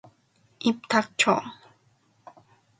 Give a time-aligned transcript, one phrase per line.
[0.67, 1.39] 입 닥쳐!